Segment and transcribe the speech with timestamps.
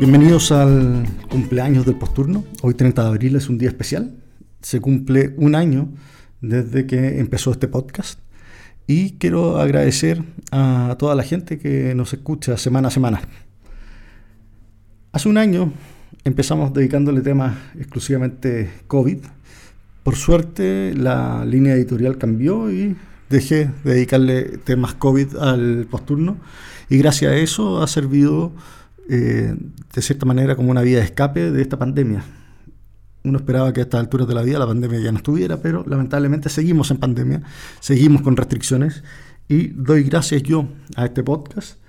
[0.00, 2.42] Bienvenidos al cumpleaños del posturno.
[2.62, 4.16] Hoy 30 de abril es un día especial.
[4.62, 5.90] Se cumple un año
[6.40, 8.18] desde que empezó este podcast.
[8.86, 13.20] Y quiero agradecer a toda la gente que nos escucha semana a semana.
[15.12, 15.70] Hace un año
[16.24, 19.18] empezamos dedicándole temas exclusivamente COVID.
[20.02, 22.96] Por suerte la línea editorial cambió y
[23.28, 26.38] dejé de dedicarle temas COVID al posturno.
[26.88, 28.54] Y gracias a eso ha servido
[29.12, 29.56] eh,
[29.92, 32.22] de cierta manera como una vía de escape de esta pandemia.
[33.24, 35.84] Uno esperaba que a estas alturas de la vida la pandemia ya no estuviera, pero
[35.84, 37.42] lamentablemente seguimos en pandemia,
[37.80, 39.02] seguimos con restricciones
[39.48, 41.80] y doy gracias yo a este podcast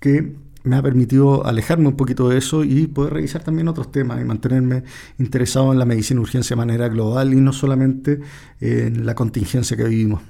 [0.00, 4.20] que me ha permitido alejarme un poquito de eso y poder revisar también otros temas
[4.20, 4.84] y mantenerme
[5.18, 8.20] interesado en la medicina urgencia de manera global y no solamente
[8.60, 10.20] en la contingencia que vivimos.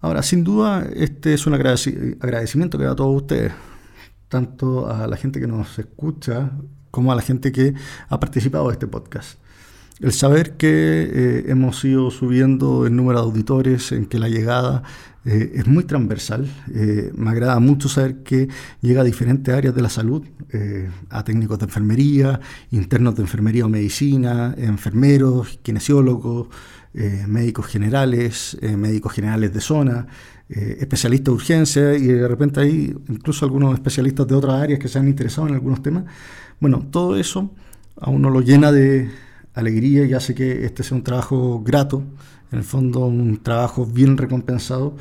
[0.00, 3.52] Ahora, sin duda, este es un agradecimiento que da a todos ustedes
[4.32, 6.52] tanto a la gente que nos escucha
[6.90, 7.74] como a la gente que
[8.08, 9.38] ha participado de este podcast.
[10.02, 14.82] El saber que eh, hemos ido subiendo el número de auditores, en que la llegada
[15.24, 16.44] eh, es muy transversal.
[16.74, 18.48] Eh, me agrada mucho saber que
[18.80, 20.24] llega a diferentes áreas de la salud,
[21.08, 22.40] a técnicos de enfermería,
[22.72, 26.48] internos de enfermería o medicina, enfermeros, kinesiólogos,
[27.26, 30.06] médicos generales, médicos generales de zona,
[30.50, 34.98] especialistas de urgencia y de repente hay incluso algunos especialistas de otras áreas que se
[34.98, 36.04] han interesado en algunos temas.
[36.60, 37.50] Bueno, todo eso
[37.98, 39.08] a uno lo llena de
[39.54, 42.02] alegría y hace que este sea un trabajo grato,
[42.50, 44.96] en el fondo un trabajo bien recompensado,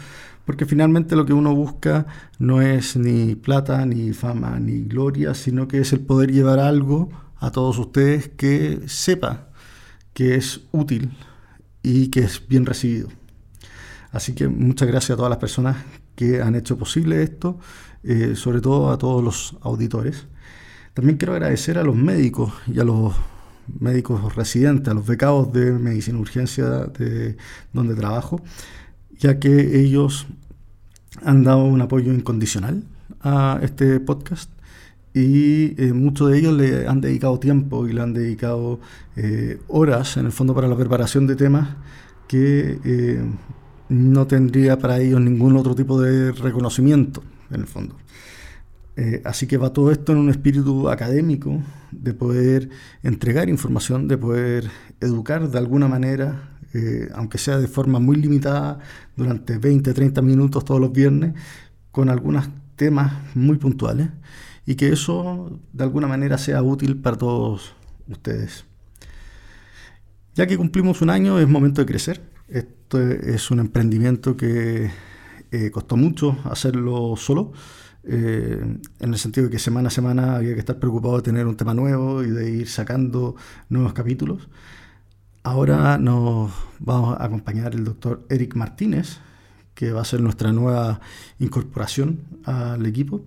[0.46, 2.08] porque finalmente lo que uno busca
[2.40, 7.10] no es ni plata, ni fama, ni gloria, sino que es el poder llevar algo
[7.38, 9.50] a todos ustedes que sepa
[10.14, 11.18] que es útil
[11.84, 13.10] y que es bien recibido.
[14.12, 15.78] Así que muchas gracias a todas las personas
[16.16, 17.60] que han hecho posible esto,
[18.04, 20.28] eh, sobre todo a todos los auditores.
[20.94, 23.14] También quiero agradecer a los médicos y a los
[23.80, 27.38] médicos residentes, a los becados de medicina urgencia de
[27.74, 28.42] donde trabajo,
[29.20, 30.28] ya que ellos
[31.24, 32.84] han dado un apoyo incondicional
[33.22, 34.50] a este podcast
[35.14, 38.80] y eh, muchos de ellos le han dedicado tiempo y le han dedicado
[39.16, 41.70] eh, horas en el fondo para la preparación de temas
[42.28, 43.20] que
[43.90, 47.96] no tendría para ellos ningún otro tipo de reconocimiento, en el fondo.
[48.96, 52.70] Eh, así que va todo esto en un espíritu académico, de poder
[53.04, 54.70] entregar información, de poder
[55.00, 58.80] educar de alguna manera, eh, aunque sea de forma muy limitada,
[59.16, 61.34] durante 20, 30 minutos todos los viernes,
[61.92, 64.10] con algunos temas muy puntuales,
[64.66, 67.76] y que eso de alguna manera sea útil para todos
[68.08, 68.66] ustedes.
[70.36, 74.92] Ya que cumplimos un año, es momento de crecer esto es un emprendimiento que
[75.52, 77.54] eh, costó mucho hacerlo solo,
[78.04, 81.46] eh, en el sentido de que semana a semana había que estar preocupado de tener
[81.46, 83.36] un tema nuevo y de ir sacando
[83.70, 84.50] nuevos capítulos.
[85.44, 89.18] Ahora nos vamos a acompañar el doctor Eric Martínez,
[89.74, 91.00] que va a ser nuestra nueva
[91.40, 93.26] incorporación al equipo.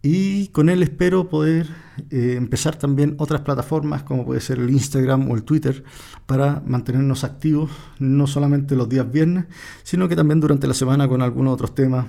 [0.00, 1.66] Y con él espero poder
[2.10, 5.82] eh, empezar también otras plataformas como puede ser el Instagram o el Twitter
[6.24, 9.46] para mantenernos activos no solamente los días viernes,
[9.82, 12.06] sino que también durante la semana con algunos otros temas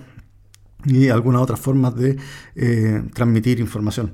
[0.85, 2.17] y algunas otras formas de
[2.55, 4.13] eh, transmitir información.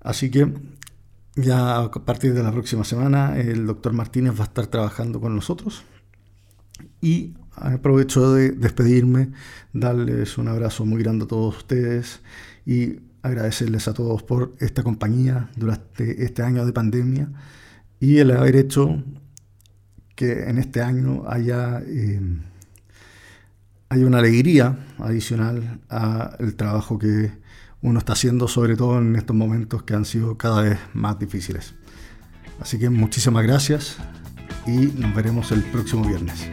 [0.00, 0.52] Así que
[1.34, 5.34] ya a partir de la próxima semana el doctor Martínez va a estar trabajando con
[5.34, 5.84] nosotros
[7.00, 9.32] y aprovecho de despedirme,
[9.72, 12.20] darles un abrazo muy grande a todos ustedes
[12.64, 17.28] y agradecerles a todos por esta compañía durante este año de pandemia
[17.98, 19.02] y el haber hecho
[20.14, 22.20] que en este año haya, eh,
[23.90, 27.32] una alegría adicional al trabajo que
[27.82, 31.74] uno está haciendo, sobre todo en estos momentos que han sido cada vez más difíciles.
[32.60, 33.96] Así que muchísimas gracias
[34.66, 36.48] y nos veremos el próximo viernes.